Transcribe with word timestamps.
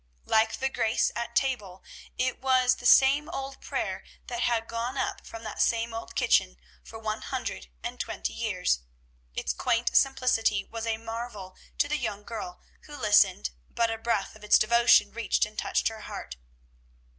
Like 0.25 0.57
the 0.59 0.67
grace 0.67 1.11
at 1.15 1.35
table, 1.35 1.83
it 2.17 2.41
was 2.41 2.77
the 2.77 2.87
same 2.87 3.29
old 3.29 3.61
prayer 3.61 4.03
that 4.25 4.39
had 4.39 4.67
gone 4.67 4.97
up 4.97 5.27
from 5.27 5.43
that 5.43 5.61
same 5.61 5.93
old 5.93 6.15
kitchen 6.15 6.57
for 6.83 6.97
one 6.97 7.21
hundred 7.21 7.67
and 7.83 7.99
twenty 7.99 8.33
years. 8.33 8.79
Its 9.35 9.53
quaint 9.53 9.95
simplicity 9.95 10.63
was 10.63 10.87
a 10.87 10.97
marvel 10.97 11.55
to 11.77 11.87
the 11.87 11.97
young 11.97 12.23
girl 12.23 12.59
who 12.87 12.95
listened, 12.97 13.51
but 13.69 13.91
a 13.91 13.97
breath 13.99 14.35
of 14.35 14.43
its 14.43 14.57
devotion 14.57 15.11
reached 15.11 15.45
and 15.45 15.59
touched 15.59 15.87
her 15.87 16.01
heart. 16.01 16.35